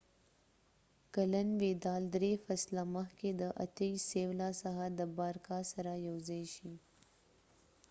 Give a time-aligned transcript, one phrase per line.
[1.13, 3.43] 28کلن ويدال درې فصله مخکې د
[4.09, 6.71] سیولا څخه د بارکا سره یوځای شي